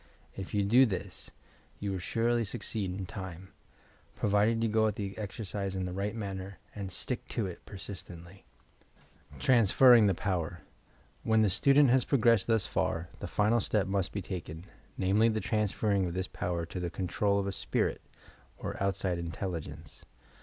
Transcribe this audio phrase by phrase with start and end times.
[0.35, 1.29] If you do this,
[1.79, 3.49] you will surely succeed in time,—
[4.15, 8.43] provided you go at the exercise in the right manner, and "stick to it" persistently.
[9.37, 10.61] TBANSPERHINO THE POWER
[11.21, 14.65] When the student has progressed thus far, the final step must be taken,
[14.97, 18.01] namely the transferring of this power to the control of a "spirit"
[18.57, 20.03] or outside intelligence.